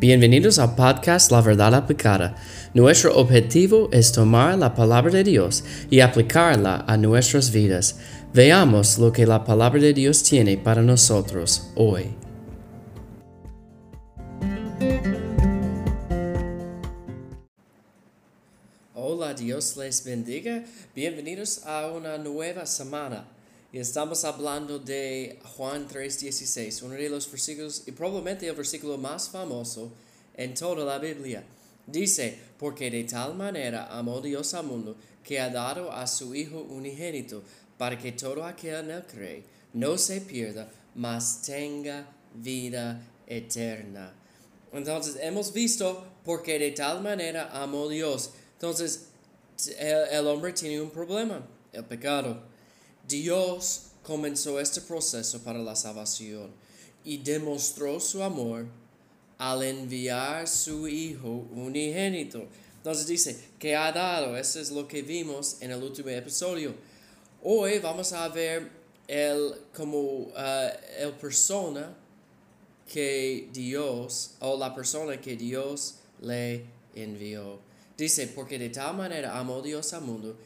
Bienvenidos 0.00 0.60
al 0.60 0.76
podcast 0.76 1.32
La 1.32 1.40
Verdad 1.40 1.74
Aplicada. 1.74 2.36
Nuestro 2.72 3.16
objetivo 3.16 3.88
es 3.90 4.12
tomar 4.12 4.56
la 4.56 4.72
palabra 4.72 5.10
de 5.10 5.24
Dios 5.24 5.64
y 5.90 5.98
aplicarla 5.98 6.84
a 6.86 6.96
nuestras 6.96 7.50
vidas. 7.50 7.98
Veamos 8.32 8.98
lo 8.98 9.12
que 9.12 9.26
la 9.26 9.42
palabra 9.42 9.80
de 9.80 9.92
Dios 9.92 10.22
tiene 10.22 10.56
para 10.56 10.82
nosotros 10.82 11.72
hoy. 11.74 12.14
Hola, 18.94 19.34
Dios 19.34 19.76
les 19.76 20.04
bendiga. 20.04 20.62
Bienvenidos 20.94 21.66
a 21.66 21.88
una 21.88 22.18
nueva 22.18 22.66
semana. 22.66 23.26
Y 23.70 23.78
estamos 23.78 24.24
hablando 24.24 24.78
de 24.78 25.38
Juan 25.56 25.86
3:16, 25.86 26.82
uno 26.82 26.94
de 26.94 27.10
los 27.10 27.30
versículos 27.30 27.82
y 27.86 27.92
probablemente 27.92 28.48
el 28.48 28.56
versículo 28.56 28.96
más 28.96 29.28
famoso 29.28 29.92
en 30.34 30.54
toda 30.54 30.86
la 30.86 30.98
Biblia. 30.98 31.44
Dice, 31.86 32.38
porque 32.58 32.90
de 32.90 33.04
tal 33.04 33.34
manera 33.34 33.88
amó 33.88 34.22
Dios 34.22 34.54
al 34.54 34.64
mundo 34.64 34.96
que 35.22 35.38
ha 35.38 35.50
dado 35.50 35.92
a 35.92 36.06
su 36.06 36.34
Hijo 36.34 36.60
unigénito, 36.62 37.42
para 37.76 37.98
que 37.98 38.12
todo 38.12 38.42
aquel 38.44 38.86
en 38.86 38.90
él 38.90 39.04
cree 39.06 39.44
no 39.74 39.98
se 39.98 40.22
pierda, 40.22 40.70
mas 40.94 41.42
tenga 41.42 42.08
vida 42.34 43.02
eterna. 43.26 44.14
Entonces 44.72 45.16
hemos 45.20 45.52
visto 45.52 46.06
porque 46.24 46.58
de 46.58 46.70
tal 46.70 47.02
manera 47.02 47.50
amó 47.52 47.86
Dios. 47.86 48.30
Entonces 48.54 49.08
el 49.78 50.26
hombre 50.26 50.54
tiene 50.54 50.80
un 50.80 50.90
problema, 50.90 51.46
el 51.74 51.84
pecado. 51.84 52.42
Dios 53.08 53.86
comenzó 54.02 54.60
este 54.60 54.82
proceso 54.82 55.42
para 55.42 55.58
la 55.58 55.74
salvación 55.74 56.50
y 57.04 57.16
demostró 57.16 57.98
su 58.00 58.22
amor 58.22 58.66
al 59.38 59.62
enviar 59.62 60.46
su 60.46 60.86
Hijo 60.86 61.46
unigénito. 61.54 62.46
Entonces 62.76 63.06
dice 63.06 63.38
que 63.58 63.74
ha 63.74 63.90
dado, 63.92 64.36
eso 64.36 64.60
es 64.60 64.70
lo 64.70 64.86
que 64.86 65.00
vimos 65.00 65.56
en 65.60 65.70
el 65.70 65.82
último 65.82 66.10
episodio. 66.10 66.74
Hoy 67.42 67.78
vamos 67.78 68.12
a 68.12 68.28
ver 68.28 68.70
el 69.06 69.54
como 69.74 70.00
uh, 70.00 70.70
el 70.98 71.12
persona 71.12 71.96
que 72.92 73.48
Dios 73.54 74.32
o 74.40 74.58
la 74.58 74.74
persona 74.74 75.18
que 75.18 75.34
Dios 75.34 75.94
le 76.20 76.66
envió. 76.94 77.58
Dice, 77.96 78.26
porque 78.28 78.58
de 78.58 78.68
tal 78.68 78.96
manera 78.96 79.38
amó 79.38 79.62
Dios 79.62 79.94
al 79.94 80.02
mundo 80.02 80.36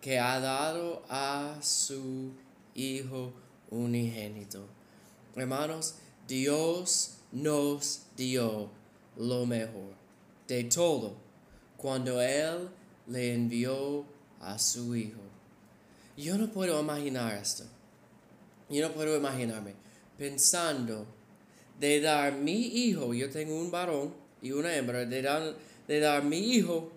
que 0.00 0.18
ha 0.18 0.40
dado 0.40 1.02
a 1.08 1.58
su 1.60 2.32
Hijo 2.74 3.32
unigénito. 3.70 4.64
Hermanos, 5.34 5.96
Dios 6.26 7.16
nos 7.32 8.02
dio 8.16 8.70
lo 9.16 9.44
mejor 9.44 9.94
de 10.46 10.64
todo 10.64 11.14
cuando 11.76 12.20
Él 12.22 12.68
le 13.06 13.34
envió 13.34 14.04
a 14.40 14.58
su 14.58 14.94
Hijo. 14.94 15.20
Yo 16.16 16.38
no 16.38 16.50
puedo 16.50 16.80
imaginar 16.80 17.34
esto. 17.34 17.64
Yo 18.68 18.86
no 18.86 18.94
puedo 18.94 19.16
imaginarme 19.16 19.74
pensando 20.16 21.06
de 21.80 21.98
dar 22.02 22.34
mi 22.34 22.52
hijo, 22.52 23.14
yo 23.14 23.30
tengo 23.30 23.58
un 23.58 23.70
varón 23.70 24.12
y 24.42 24.52
una 24.52 24.76
hembra, 24.76 25.06
de 25.06 25.22
dar, 25.22 25.54
de 25.88 25.98
dar 25.98 26.22
mi 26.22 26.36
hijo 26.36 26.90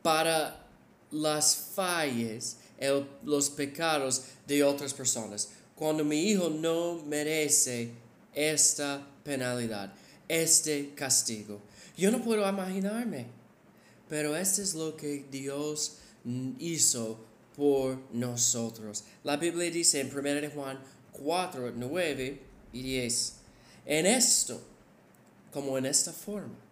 para 0.00 0.66
las 1.10 1.56
fallas, 1.74 2.56
los 3.24 3.50
pecados 3.50 4.22
de 4.46 4.64
otras 4.64 4.94
personas. 4.94 5.50
Cuando 5.74 6.04
mi 6.04 6.30
hijo 6.30 6.50
no 6.50 7.02
merece 7.06 7.90
esta 8.34 9.06
penalidad, 9.24 9.92
este 10.28 10.94
castigo. 10.94 11.60
Yo 11.96 12.10
no 12.10 12.22
puedo 12.22 12.48
imaginarme, 12.48 13.26
pero 14.08 14.36
esto 14.36 14.62
es 14.62 14.74
lo 14.74 14.96
que 14.96 15.24
Dios 15.30 15.98
hizo 16.58 17.18
por 17.56 17.98
nosotros. 18.12 19.04
La 19.24 19.36
Biblia 19.36 19.70
dice 19.70 20.00
en 20.00 20.16
1 20.16 20.50
Juan 20.54 20.78
4, 21.12 21.72
9 21.76 22.40
y 22.72 22.82
10, 22.82 23.32
en 23.86 24.06
esto, 24.06 24.60
como 25.52 25.76
en 25.76 25.86
esta 25.86 26.12
forma 26.12 26.69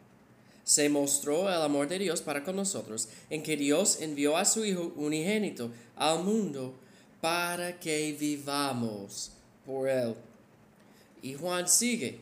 se 0.69 0.91
mostró 0.91 1.49
el 1.49 1.63
amor 1.63 1.89
de 1.89 1.99
Dios 1.99 2.21
para 2.21 2.45
con 2.45 2.55
nosotros, 2.55 3.09
en 3.31 3.43
que 3.43 3.57
Dios 3.57 4.03
envió 4.03 4.37
a 4.37 4.45
su 4.45 4.67
Hijo 4.67 4.93
unigénito 4.97 5.71
al 5.97 6.23
mundo 6.23 6.75
para 7.23 7.81
que 7.81 8.15
vivamos 8.21 9.31
por 9.65 9.89
Él. 9.89 10.15
Y 11.23 11.33
Juan 11.33 11.67
sigue, 11.67 12.19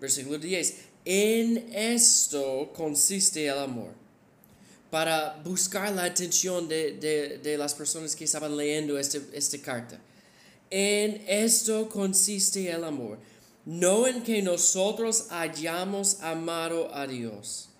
versículo 0.00 0.38
10, 0.38 0.74
en 1.04 1.68
esto 1.74 2.72
consiste 2.74 3.44
el 3.44 3.58
amor. 3.58 3.92
Para 4.90 5.38
buscar 5.44 5.92
la 5.92 6.04
atención 6.04 6.66
de, 6.66 7.56
las 7.58 7.74
personas 7.74 8.16
que 8.16 8.24
estaban 8.24 8.56
leyendo 8.56 8.98
este, 8.98 9.20
esta 9.34 9.58
carta. 9.58 10.00
En 10.70 11.22
esto 11.28 11.90
consiste 11.90 12.70
el 12.70 12.84
amor 12.84 13.18
no 13.66 14.06
en 14.06 14.22
que 14.22 14.42
nosotros 14.42 15.28
hayamos 15.30 16.20
amado 16.20 16.94
a 16.94 17.06
Dios, 17.06 17.70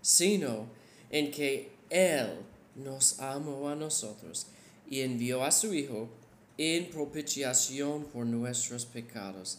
sino 0.00 0.66
en 1.10 1.30
que 1.30 1.72
Él 1.90 2.28
nos 2.74 3.20
amó 3.20 3.68
a 3.68 3.76
nosotros 3.76 4.46
y 4.88 5.00
envió 5.00 5.44
a 5.44 5.52
su 5.52 5.74
Hijo 5.74 6.08
en 6.56 6.90
propiciación 6.90 8.04
por 8.04 8.26
nuestros 8.26 8.86
pecados. 8.86 9.58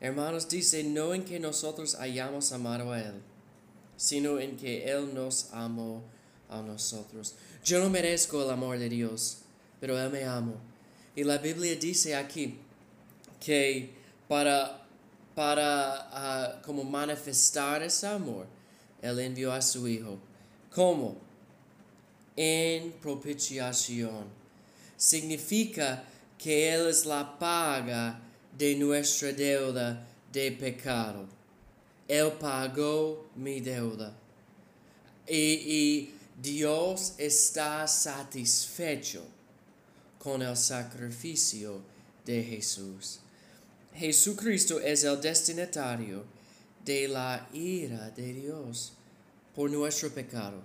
Hermanos, 0.00 0.48
dice, 0.48 0.84
no 0.84 1.14
en 1.14 1.24
que 1.24 1.40
nosotros 1.40 1.94
hayamos 1.96 2.52
amado 2.52 2.92
a 2.92 3.00
Él, 3.00 3.14
sino 3.96 4.38
en 4.38 4.56
que 4.56 4.90
Él 4.90 5.14
nos 5.14 5.52
amó 5.52 6.02
a 6.48 6.62
nosotros. 6.62 7.34
Yo 7.64 7.80
no 7.80 7.90
merezco 7.90 8.42
el 8.42 8.50
amor 8.50 8.78
de 8.78 8.88
Dios, 8.88 9.38
pero 9.80 9.98
Él 10.00 10.10
me 10.10 10.24
amó. 10.24 10.54
Y 11.14 11.24
la 11.24 11.38
Biblia 11.38 11.74
dice 11.76 12.14
aquí 12.14 12.58
que 13.40 13.90
para 14.28 14.85
para 15.36 16.08
ah, 16.12 16.62
como 16.64 16.82
manifestar 16.82 17.82
ese 17.82 18.06
amor, 18.06 18.46
Él 19.02 19.20
envió 19.20 19.52
a 19.52 19.60
su 19.60 19.86
Hijo. 19.86 20.18
¿Cómo? 20.74 21.14
En 22.34 22.92
propiciación. 22.92 24.24
Significa 24.96 26.04
que 26.38 26.72
Él 26.72 26.88
es 26.88 27.04
la 27.04 27.38
paga 27.38 28.18
de 28.56 28.76
nuestra 28.76 29.30
deuda 29.32 30.06
de 30.32 30.52
pecado. 30.52 31.26
Él 32.08 32.32
pagó 32.40 33.26
mi 33.36 33.60
deuda. 33.60 34.16
Y, 35.28 35.36
y 35.36 36.14
Dios 36.40 37.12
está 37.18 37.86
satisfecho 37.86 39.22
con 40.18 40.40
el 40.40 40.56
sacrificio 40.56 41.82
de 42.24 42.42
Jesús. 42.42 43.20
Jesucristo 43.96 44.80
es 44.80 45.04
el 45.04 45.20
destinatario 45.20 46.24
de 46.84 47.08
la 47.08 47.48
ira 47.52 48.10
de 48.10 48.32
Dios 48.32 48.92
por 49.54 49.70
nuestro 49.70 50.10
pecado. 50.10 50.62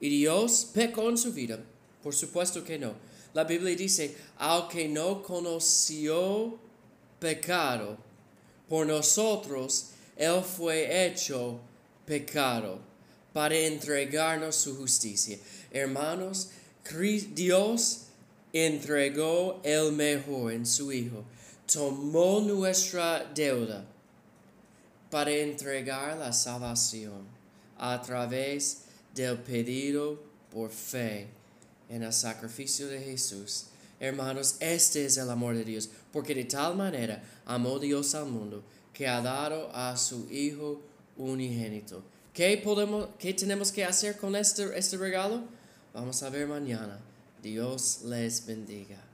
¿Y 0.00 0.08
Dios 0.10 0.68
pecó 0.72 1.08
en 1.08 1.18
su 1.18 1.32
vida? 1.32 1.58
Por 2.02 2.14
supuesto 2.14 2.62
que 2.62 2.78
no. 2.78 2.94
La 3.34 3.44
Biblia 3.44 3.74
dice, 3.74 4.14
aunque 4.38 4.88
no 4.88 5.22
conoció 5.22 6.58
pecado, 7.18 7.98
por 8.68 8.86
nosotros 8.86 9.90
Él 10.16 10.42
fue 10.42 11.06
hecho 11.06 11.58
pecado 12.06 12.78
para 13.32 13.56
entregarnos 13.56 14.56
su 14.56 14.76
justicia. 14.76 15.38
Hermanos, 15.70 16.50
Dios 17.34 18.02
entregó 18.52 19.60
el 19.62 19.92
mejor 19.92 20.52
en 20.52 20.66
su 20.66 20.92
Hijo 20.92 21.24
tomó 21.72 22.40
nuestra 22.40 23.24
deuda 23.34 23.84
para 25.10 25.30
entregar 25.30 26.16
la 26.16 26.32
salvación 26.32 27.26
a 27.76 28.00
través 28.00 28.84
del 29.14 29.38
pedido 29.38 30.20
por 30.50 30.70
fe 30.70 31.28
en 31.88 32.02
el 32.02 32.12
sacrificio 32.12 32.88
de 32.88 33.00
Jesús. 33.00 33.66
Hermanos, 34.00 34.56
este 34.60 35.04
es 35.04 35.16
el 35.16 35.28
amor 35.30 35.56
de 35.56 35.64
Dios, 35.64 35.90
porque 36.12 36.34
de 36.34 36.44
tal 36.44 36.76
manera 36.76 37.22
amó 37.44 37.78
Dios 37.78 38.14
al 38.14 38.26
mundo 38.26 38.62
que 38.92 39.06
ha 39.08 39.20
dado 39.20 39.70
a 39.74 39.96
su 39.96 40.28
Hijo 40.30 40.80
unigénito. 41.16 42.02
¿Qué, 42.32 42.56
podemos, 42.58 43.08
qué 43.18 43.34
tenemos 43.34 43.72
que 43.72 43.84
hacer 43.84 44.16
con 44.16 44.36
este, 44.36 44.78
este 44.78 44.96
regalo? 44.96 45.42
Vamos 45.92 46.22
a 46.22 46.30
ver 46.30 46.46
mañana. 46.46 46.98
Dios 47.42 48.02
les 48.04 48.46
bendiga. 48.46 49.08